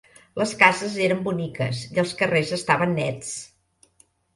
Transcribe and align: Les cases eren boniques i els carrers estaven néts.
Les 0.41 0.53
cases 0.61 0.95
eren 1.09 1.21
boniques 1.29 1.85
i 1.95 2.03
els 2.07 2.17
carrers 2.25 2.59
estaven 2.61 3.01
néts. 3.05 3.41